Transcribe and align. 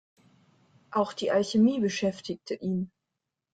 Auch 0.89 1.13
die 1.13 1.29
Alchemie 1.29 1.79
beschäftigte 1.79 2.55
ihn. 2.55 2.89